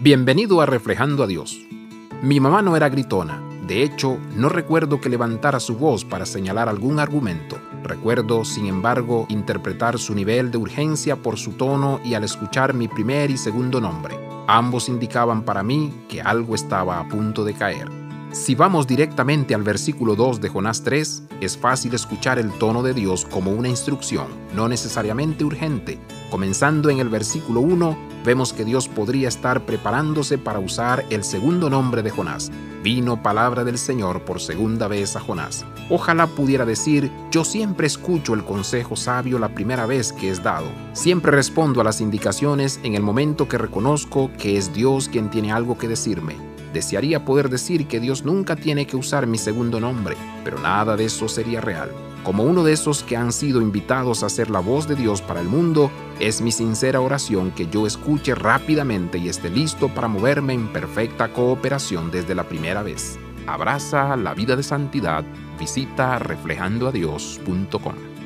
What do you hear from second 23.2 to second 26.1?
como una instrucción, no necesariamente urgente.